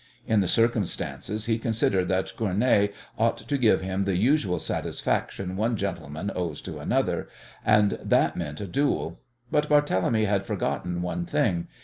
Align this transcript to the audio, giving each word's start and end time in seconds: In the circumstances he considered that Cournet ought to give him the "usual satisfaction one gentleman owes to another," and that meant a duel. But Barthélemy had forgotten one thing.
In 0.25 0.39
the 0.39 0.47
circumstances 0.47 1.45
he 1.45 1.59
considered 1.59 2.07
that 2.07 2.35
Cournet 2.35 2.91
ought 3.19 3.37
to 3.37 3.55
give 3.59 3.81
him 3.81 4.05
the 4.05 4.17
"usual 4.17 4.57
satisfaction 4.57 5.55
one 5.55 5.77
gentleman 5.77 6.31
owes 6.35 6.59
to 6.61 6.79
another," 6.79 7.29
and 7.63 7.99
that 8.03 8.35
meant 8.35 8.59
a 8.59 8.65
duel. 8.67 9.19
But 9.51 9.69
Barthélemy 9.69 10.25
had 10.25 10.47
forgotten 10.47 11.03
one 11.03 11.25
thing. 11.27 11.67